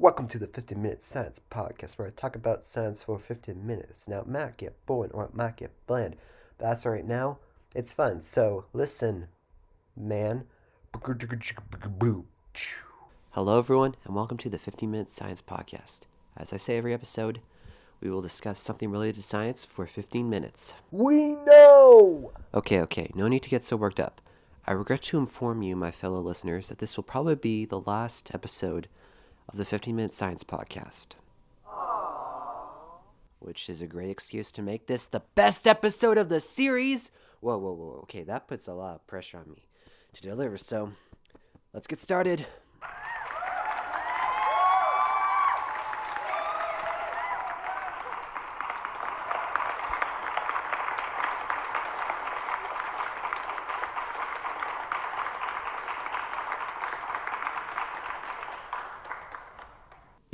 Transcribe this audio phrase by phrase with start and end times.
[0.00, 4.08] Welcome to the 15 Minute Science Podcast, where I talk about science for 15 minutes.
[4.08, 6.16] Now, it might get boring or it might get bland,
[6.56, 7.40] but that's right now,
[7.74, 8.22] it's fun.
[8.22, 9.28] So, listen,
[9.94, 10.44] man.
[13.32, 16.04] Hello, everyone, and welcome to the 15 Minute Science Podcast.
[16.38, 17.42] As I say every episode,
[18.00, 20.72] we will discuss something related to science for 15 minutes.
[20.90, 22.32] We know!
[22.54, 24.22] Okay, okay, no need to get so worked up.
[24.70, 28.32] I regret to inform you, my fellow listeners, that this will probably be the last
[28.32, 28.86] episode
[29.48, 31.14] of the 15 Minute Science Podcast.
[33.40, 37.10] Which is a great excuse to make this the best episode of the series.
[37.40, 37.98] Whoa, whoa, whoa.
[38.04, 39.66] Okay, that puts a lot of pressure on me
[40.12, 40.92] to deliver, so
[41.74, 42.46] let's get started.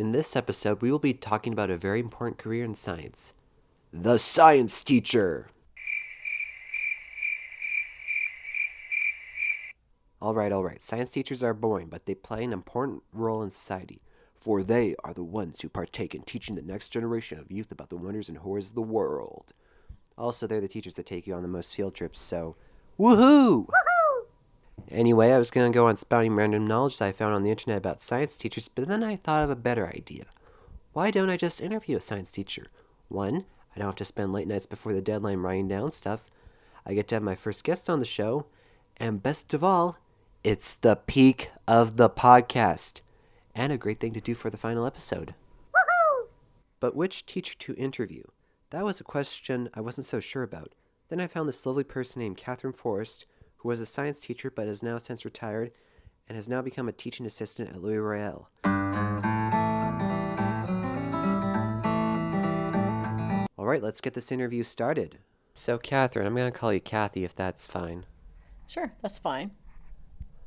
[0.06, 3.33] In this episode, we will be talking about a very important career in science
[3.92, 5.48] the science teacher.
[10.22, 10.80] All right, all right.
[10.80, 14.00] Science teachers are boring, but they play an important role in society,
[14.41, 17.89] for they are the ones who partake in teaching the next generation of youth about
[17.89, 19.52] the wonders and horrors of the world.
[20.17, 22.55] Also, they're the teachers that take you on the most field trips, so
[22.97, 23.67] woohoo!
[24.91, 27.51] Anyway, I was going to go on spouting random knowledge that I found on the
[27.51, 30.25] internet about science teachers, but then I thought of a better idea.
[30.92, 32.67] Why don't I just interview a science teacher?
[33.09, 36.25] One, I don't have to spend late nights before the deadline writing down stuff.
[36.87, 38.47] I get to have my first guest on the show.
[38.97, 39.98] And best of all,
[40.42, 43.01] it's the peak of the podcast.
[43.55, 45.34] And a great thing to do for the final episode.
[45.75, 46.29] Woohoo!
[46.81, 48.23] But which teacher to interview?
[48.70, 50.73] That was a question I wasn't so sure about.
[51.09, 53.27] Then I found this lovely person named Catherine Forrest
[53.67, 55.72] who was a science teacher but has now since retired
[56.28, 58.48] and has now become a teaching assistant at Louis Riel.
[63.58, 65.19] All right, let's get this interview started.
[65.52, 68.07] So, Catherine, I'm going to call you Kathy if that's fine.
[68.68, 69.51] Sure, that's fine.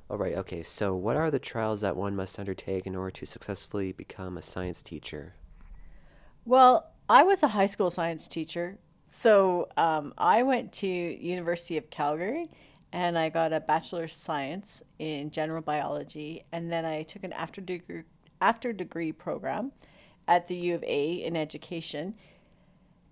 [0.10, 3.26] All right, okay, so what are the trials that one must undertake in order to
[3.26, 5.34] successfully become a science teacher?
[6.46, 8.78] Well, I was a high school science teacher,
[9.12, 12.50] so um, I went to University of Calgary
[12.92, 17.62] and I got a bachelor's science in general biology, and then I took an after
[17.62, 18.04] degree
[18.42, 19.72] after degree program
[20.28, 22.16] at the U of A in education.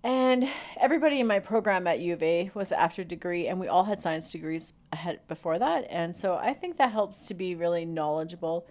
[0.04, 0.48] And
[0.80, 4.00] everybody in my program at U of A was after degree, and we all had
[4.00, 5.86] science degrees ahead before that.
[5.90, 8.66] And so I think that helps to be really knowledgeable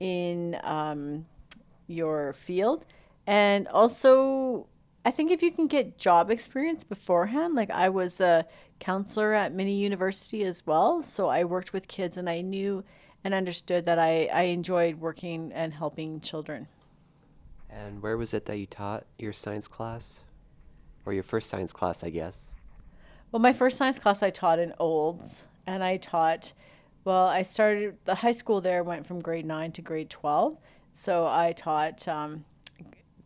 [0.00, 1.24] in um,
[1.86, 2.84] your field.
[3.26, 4.66] And also,
[5.04, 8.46] I think if you can get job experience beforehand, like I was a
[8.80, 12.82] counselor at Mini University as well, so I worked with kids and I knew
[13.22, 16.66] and understood that I, I enjoyed working and helping children.
[17.68, 20.20] And where was it that you taught your science class?
[21.06, 22.50] Or your first science class, I guess?
[23.30, 26.52] Well, my first science class I taught in Olds, and I taught,
[27.04, 30.56] well, I started, the high school there went from grade 9 to grade 12.
[30.92, 32.44] So I taught um,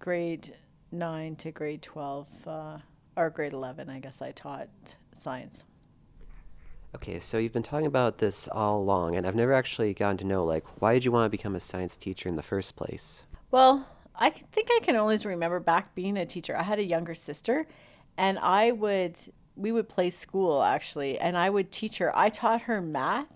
[0.01, 0.55] grade
[0.93, 2.79] 9 to grade 12, uh,
[3.17, 4.69] or grade 11, I guess I taught
[5.13, 5.65] science.
[6.95, 10.25] Okay, so you've been talking about this all along, and I've never actually gotten to
[10.25, 13.23] know, like, why did you want to become a science teacher in the first place?
[13.51, 13.87] Well,
[14.19, 16.57] I think I can always remember back being a teacher.
[16.57, 17.67] I had a younger sister,
[18.17, 19.19] and I would
[19.55, 22.17] we would play school actually, and I would teach her.
[22.17, 23.33] I taught her math,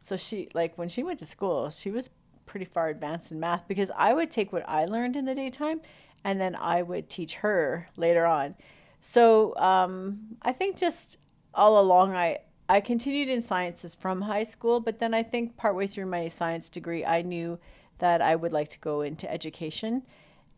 [0.00, 2.10] so she like when she went to school, she was
[2.46, 5.80] pretty far advanced in math because I would take what I learned in the daytime,
[6.24, 8.54] and then I would teach her later on.
[9.00, 11.18] So um, I think just
[11.54, 15.86] all along, I I continued in sciences from high school, but then I think partway
[15.86, 17.58] through my science degree, I knew
[17.98, 20.02] that I would like to go into education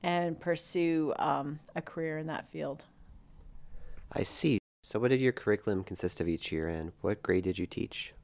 [0.05, 2.85] and pursue um, a career in that field.
[4.13, 4.59] I see.
[4.83, 8.15] So, what did your curriculum consist of each year, and what grade did you teach?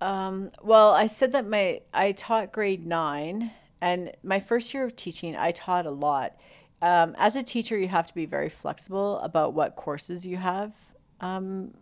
[0.00, 3.50] Um, well, I said that my I taught grade nine,
[3.82, 6.36] and my first year of teaching, I taught a lot.
[6.80, 10.72] Um, as a teacher, you have to be very flexible about what courses you have
[11.20, 11.74] um,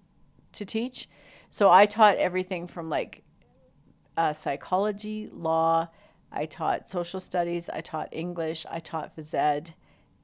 [0.52, 1.08] to teach.
[1.50, 3.22] So I taught everything from like
[4.16, 5.88] uh, psychology, law.
[6.32, 7.68] I taught social studies.
[7.68, 8.66] I taught English.
[8.70, 9.74] I taught phys ed,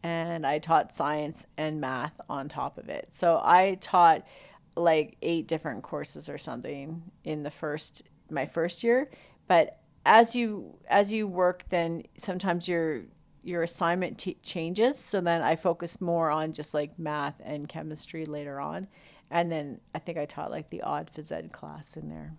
[0.02, 3.08] and I taught science and math on top of it.
[3.12, 4.26] So I taught
[4.74, 9.10] like eight different courses or something in the first my first year.
[9.46, 13.02] But as you as you work, then sometimes your
[13.42, 14.98] your assignment t- changes.
[14.98, 18.86] So then I focused more on just like math and chemistry later on.
[19.30, 22.32] And then I think I taught like the odd phys ed class in there.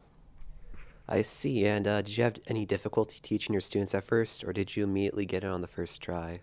[1.08, 1.66] I see.
[1.66, 4.84] And uh, did you have any difficulty teaching your students at first, or did you
[4.84, 6.40] immediately get it on the first try?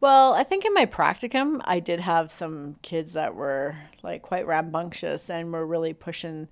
[0.00, 4.46] Well, I think in my practicum, I did have some kids that were like quite
[4.46, 6.48] rambunctious and were really pushing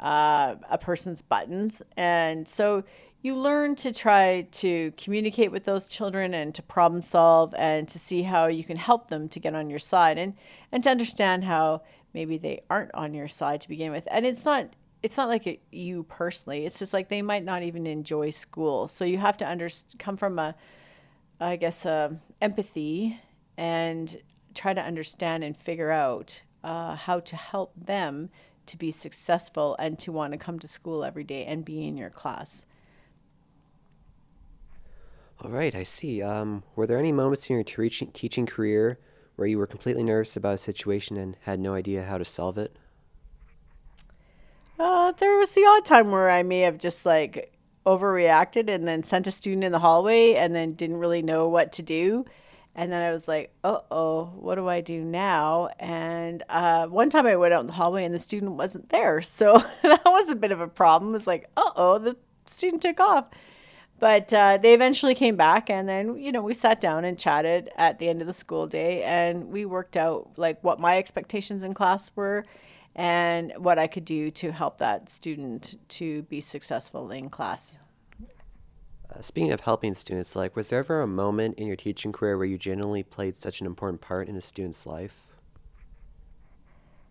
[0.00, 1.80] uh, a person's buttons.
[1.96, 2.84] And so
[3.20, 7.98] you learn to try to communicate with those children and to problem solve and to
[7.98, 10.34] see how you can help them to get on your side and,
[10.70, 11.82] and to understand how
[12.14, 14.06] maybe they aren't on your side to begin with.
[14.10, 14.68] And it's not
[15.00, 16.66] it's not like a, you personally.
[16.66, 18.88] It's just like they might not even enjoy school.
[18.88, 19.68] So you have to under,
[19.98, 20.56] come from a
[21.40, 22.10] I guess uh,
[22.40, 23.18] empathy
[23.56, 24.16] and
[24.54, 28.28] try to understand and figure out uh, how to help them
[28.66, 31.96] to be successful and to want to come to school every day and be in
[31.96, 32.66] your class.
[35.44, 36.20] All right, I see.
[36.20, 38.98] Um, were there any moments in your teaching career
[39.36, 42.58] where you were completely nervous about a situation and had no idea how to solve
[42.58, 42.76] it?
[44.80, 47.52] Uh, there was the odd time where I may have just like
[47.86, 51.72] overreacted and then sent a student in the hallway and then didn't really know what
[51.72, 52.24] to do.
[52.74, 55.68] And then I was like, uh oh, what do I do now?
[55.78, 59.22] And uh, one time I went out in the hallway and the student wasn't there.
[59.22, 61.14] So that was a bit of a problem.
[61.14, 63.26] It's like, uh oh, the student took off.
[64.00, 67.70] But uh, they eventually came back, and then you know we sat down and chatted
[67.76, 71.64] at the end of the school day, and we worked out like what my expectations
[71.64, 72.44] in class were,
[72.94, 77.76] and what I could do to help that student to be successful in class.
[79.10, 82.36] Uh, speaking of helping students, like, was there ever a moment in your teaching career
[82.36, 85.16] where you genuinely played such an important part in a student's life?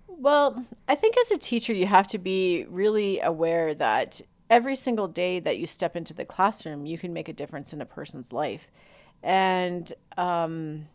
[0.07, 5.07] Well, I think as a teacher, you have to be really aware that every single
[5.07, 8.31] day that you step into the classroom, you can make a difference in a person's
[8.31, 8.67] life.
[9.23, 10.88] And um,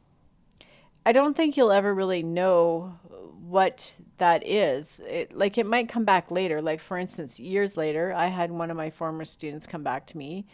[1.05, 2.99] I don't think you'll ever really know
[3.41, 5.01] what that is.
[5.07, 6.63] It, like, it might come back later.
[6.63, 10.19] Like, for instance, years later, I had one of my former students come back to
[10.19, 10.47] me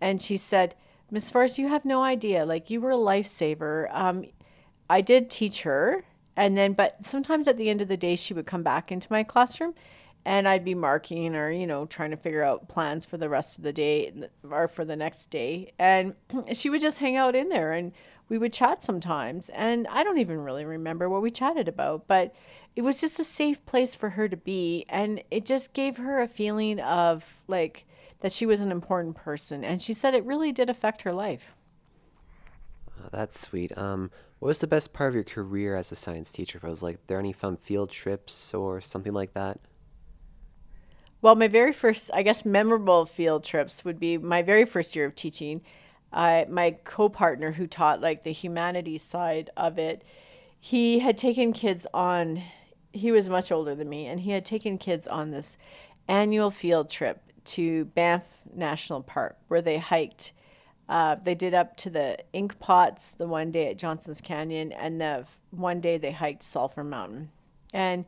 [0.00, 0.74] and she said,
[1.10, 2.44] Miss Forrest, you have no idea.
[2.44, 3.88] Like, you were a lifesaver.
[3.94, 4.24] Um,
[4.88, 6.04] I did teach her.
[6.36, 9.08] And then, but sometimes at the end of the day, she would come back into
[9.10, 9.74] my classroom
[10.28, 13.56] and I'd be marking or, you know, trying to figure out plans for the rest
[13.56, 14.12] of the day
[14.50, 15.72] or for the next day.
[15.78, 16.14] And
[16.52, 17.92] she would just hang out in there and
[18.28, 19.48] we would chat sometimes.
[19.48, 22.34] And I don't even really remember what we chatted about, but
[22.76, 24.84] it was just a safe place for her to be.
[24.90, 27.86] And it just gave her a feeling of like,
[28.20, 31.54] that she was an important person, and she said it really did affect her life.
[33.00, 33.76] Oh, that's sweet.
[33.78, 34.10] Um,
[34.40, 36.58] what was the best part of your career as a science teacher?
[36.62, 39.60] Was like there any fun field trips or something like that?
[41.20, 45.04] Well, my very first, I guess, memorable field trips would be my very first year
[45.04, 45.62] of teaching.
[46.12, 50.04] Uh, my co-partner who taught like the humanities side of it,
[50.60, 52.42] he had taken kids on.
[52.92, 55.56] He was much older than me, and he had taken kids on this
[56.06, 58.24] annual field trip to Banff
[58.54, 60.32] National Park where they hiked.
[60.88, 65.00] Uh, they did up to the ink pots the one day at Johnson's Canyon, and
[65.00, 67.30] the one day they hiked Sulphur Mountain.
[67.74, 68.06] And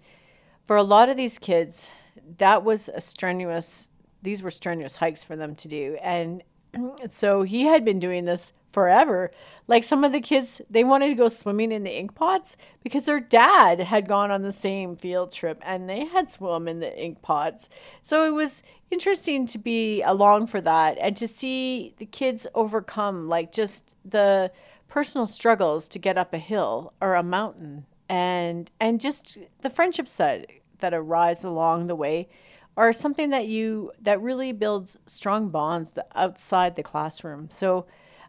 [0.67, 1.91] for a lot of these kids,
[2.39, 3.91] that was a strenuous,
[4.23, 5.97] these were strenuous hikes for them to do.
[6.03, 6.43] And
[7.09, 9.31] so he had been doing this forever.
[9.67, 13.05] Like some of the kids, they wanted to go swimming in the ink pots because
[13.05, 16.97] their dad had gone on the same field trip and they had swum in the
[16.97, 17.69] ink pots.
[18.03, 23.29] So it was interesting to be along for that and to see the kids overcome
[23.29, 24.51] like just the
[24.89, 30.09] personal struggles to get up a hill or a mountain and and just the friendship
[30.09, 30.47] that
[30.81, 32.29] that arise along the way
[32.77, 37.49] are something that you that really builds strong bonds outside the classroom.
[37.53, 37.87] So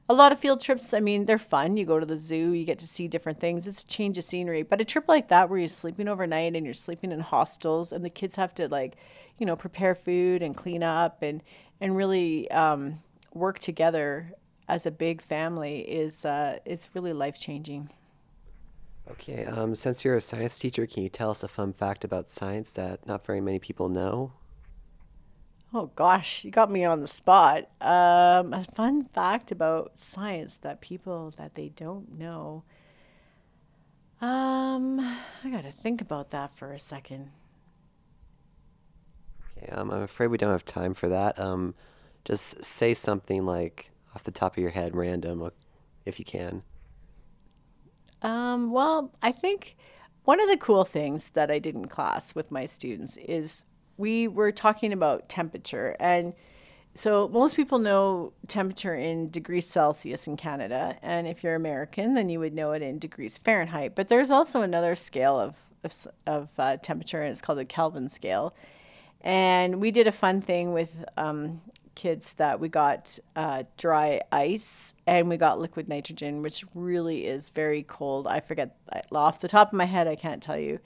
[0.09, 1.77] a lot of field trips, I mean, they're fun.
[1.77, 3.65] You go to the zoo, you get to see different things.
[3.65, 4.61] It's a change of scenery.
[4.63, 8.03] But a trip like that where you're sleeping overnight and you're sleeping in hostels and
[8.03, 8.97] the kids have to like,
[9.37, 11.41] you know, prepare food and clean up and
[11.79, 12.99] and really um,
[13.33, 14.33] work together
[14.67, 17.89] as a big family is uh, it's really life changing.
[19.11, 22.29] Okay, um, since you're a science teacher, can you tell us a fun fact about
[22.29, 24.31] science that not very many people know?
[25.73, 27.69] Oh gosh, you got me on the spot.
[27.81, 32.63] Um, a fun fact about science that people that they don't know.
[34.21, 37.31] Um, I got to think about that for a second.
[39.57, 41.39] Okay, um, I'm afraid we don't have time for that.
[41.39, 41.73] Um,
[42.23, 45.49] just say something like off the top of your head, random,
[46.05, 46.63] if you can.
[48.21, 49.75] Um, well, I think
[50.25, 53.65] one of the cool things that I did in class with my students is
[53.97, 55.95] we were talking about temperature.
[55.99, 56.33] And
[56.95, 60.97] so most people know temperature in degrees Celsius in Canada.
[61.01, 63.95] And if you're American, then you would know it in degrees Fahrenheit.
[63.95, 68.09] But there's also another scale of, of, of uh, temperature, and it's called the Kelvin
[68.09, 68.53] scale.
[69.21, 71.61] And we did a fun thing with um,
[72.01, 77.49] kids that we got uh, dry ice and we got liquid nitrogen, which really is
[77.49, 78.25] very cold.
[78.25, 78.75] I forget
[79.11, 80.79] off the top of my head, I can't tell you,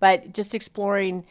[0.00, 1.26] but just exploring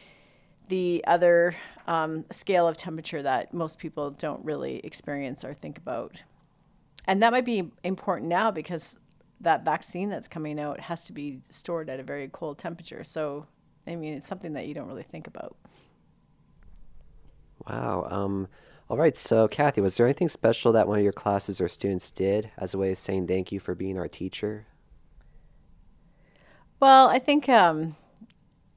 [0.68, 1.56] the other
[1.88, 6.14] um, scale of temperature that most people don't really experience or think about.
[7.08, 8.96] And that might be important now because
[9.40, 13.02] that vaccine that's coming out has to be stored at a very cold temperature.
[13.02, 13.48] So,
[13.88, 15.56] I mean, it's something that you don't really think about.
[17.66, 18.06] Wow.
[18.08, 18.46] Um,
[18.92, 19.16] all right.
[19.16, 22.74] So, Kathy, was there anything special that one of your classes or students did as
[22.74, 24.66] a way of saying thank you for being our teacher?
[26.78, 27.96] Well, I think, um,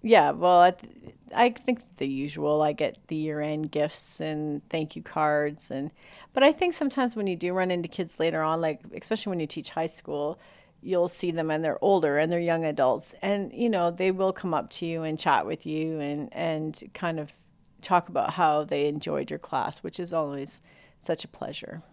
[0.02, 0.94] yeah, well, I, th-
[1.36, 2.62] I think the usual.
[2.62, 5.70] I get the year end gifts and thank you cards.
[5.70, 5.92] and
[6.32, 9.42] But I think sometimes when you do run into kids later on, like especially when
[9.42, 10.40] you teach high school,
[10.82, 13.16] you'll see them and they're older and they're young adults.
[13.22, 16.82] And, you know, they will come up to you and chat with you and, and
[16.94, 17.34] kind of
[17.86, 20.62] talk about how they enjoyed your class, which is always
[21.00, 21.84] such a pleasure.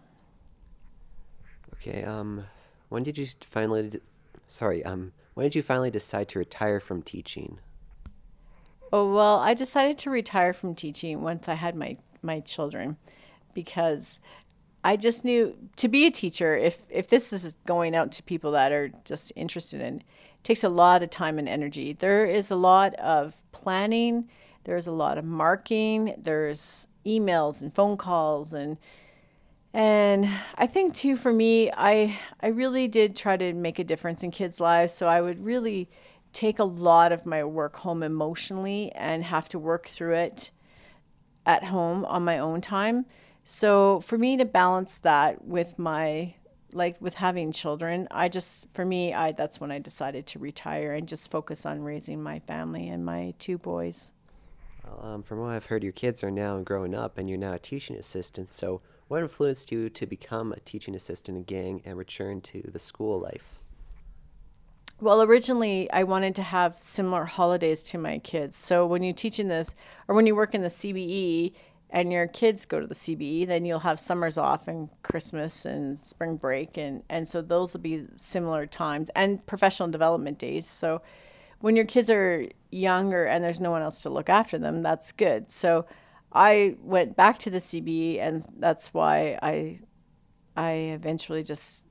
[1.73, 2.03] Okay.
[2.03, 2.45] Um,
[2.89, 3.89] when did you finally?
[3.89, 3.99] De-
[4.47, 4.83] sorry.
[4.83, 7.59] Um, when did you finally decide to retire from teaching?
[8.91, 12.97] Oh well, I decided to retire from teaching once I had my my children,
[13.53, 14.19] because
[14.83, 16.55] I just knew to be a teacher.
[16.55, 20.63] If if this is going out to people that are just interested in, it takes
[20.63, 21.93] a lot of time and energy.
[21.93, 24.29] There is a lot of planning
[24.63, 28.77] there's a lot of marking, there's emails and phone calls and
[29.75, 34.21] and I think too for me, I I really did try to make a difference
[34.23, 35.89] in kids' lives, so I would really
[36.31, 40.51] take a lot of my work home emotionally and have to work through it
[41.45, 43.05] at home on my own time.
[43.45, 46.35] So for me to balance that with my
[46.71, 50.93] like with having children, I just for me, I that's when I decided to retire
[50.93, 54.09] and just focus on raising my family and my two boys.
[55.01, 57.59] Um, from what I've heard, your kids are now growing up and you're now a
[57.59, 58.49] teaching assistant.
[58.49, 63.19] So, what influenced you to become a teaching assistant again and return to the school
[63.19, 63.59] life?
[64.99, 68.55] Well, originally, I wanted to have similar holidays to my kids.
[68.57, 69.69] So, when you teach in this,
[70.07, 71.53] or when you work in the CBE,
[71.93, 75.97] and your kids go to the CBE, then you'll have summers off and Christmas and
[75.97, 80.67] spring break, and and so those will be similar times and professional development days.
[80.67, 81.01] So
[81.63, 85.13] when your kids are younger and there's no one else to look after them, that's
[85.13, 85.49] good.
[85.49, 85.85] So
[86.33, 89.79] I went back to the CBE, and that's why I
[90.57, 91.85] I eventually just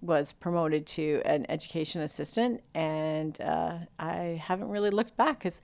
[0.00, 5.60] was promoted to an education assistant, and uh, I haven't really looked back because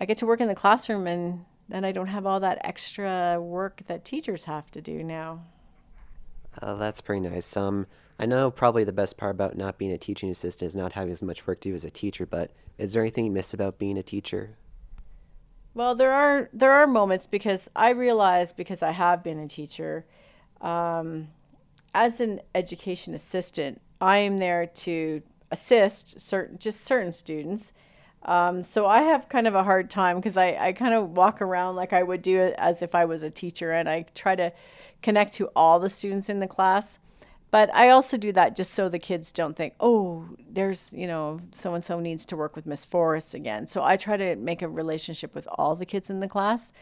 [0.00, 3.40] I get to work in the classroom, and then I don't have all that extra
[3.40, 5.44] work that teachers have to do now.
[6.60, 7.56] Uh, that's pretty nice.
[7.56, 7.86] Um,
[8.20, 11.10] I know probably the best part about not being a teaching assistant is not having
[11.10, 13.78] as much work to do as a teacher, but is there anything you miss about
[13.78, 14.58] being a teacher?
[15.72, 20.04] Well, there are there are moments because I realize because I have been a teacher,
[20.60, 21.28] um,
[21.94, 27.72] as an education assistant, I am there to assist certain just certain students.
[28.26, 31.40] Um, so I have kind of a hard time because I, I kind of walk
[31.40, 34.52] around like I would do as if I was a teacher, and I try to
[35.00, 36.98] connect to all the students in the class.
[37.50, 41.40] But I also do that just so the kids don't think, oh, there's, you know,
[41.52, 43.66] so and so needs to work with Miss Forrest again.
[43.66, 46.72] So I try to make a relationship with all the kids in the class.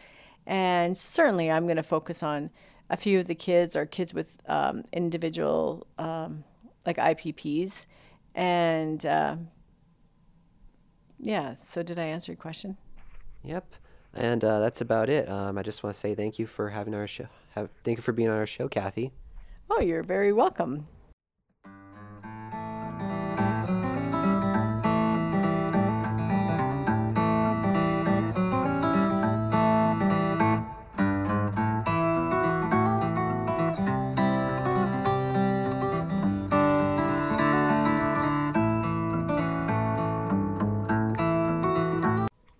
[0.45, 2.51] And certainly I'm going to focus on
[2.91, 6.43] a few of the kids or kids with um, individual, um,
[6.85, 7.87] like IPPs.
[8.35, 9.37] And uh,
[11.19, 12.77] yeah, so did I answer your question?
[13.43, 13.75] Yep.
[14.13, 15.29] And uh, that's about it.
[15.29, 17.27] Um, I just want to say thank you for having our show.
[17.55, 19.11] Have, thank you for being on our show, Kathy.
[19.71, 20.87] Oh, you're very welcome.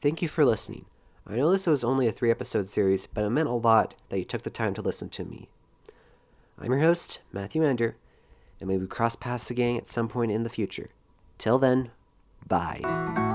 [0.02, 0.86] Thank you for listening.
[1.28, 4.20] I know this was only a three episode series, but it meant a lot that
[4.20, 5.50] you took the time to listen to me.
[6.62, 7.96] I'm your host, Matthew Ander,
[8.60, 10.90] and maybe we cross paths again at some point in the future.
[11.38, 11.92] Till then,
[12.48, 13.28] bye.